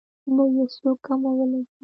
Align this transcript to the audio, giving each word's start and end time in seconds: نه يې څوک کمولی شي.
نه 0.35 0.43
يې 0.53 0.63
څوک 0.75 0.97
کمولی 1.05 1.61
شي. 1.67 1.73